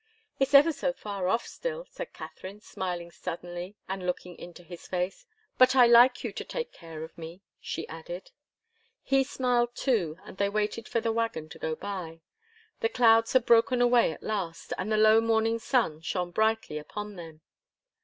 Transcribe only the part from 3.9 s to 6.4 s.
looking into his face. "But I like you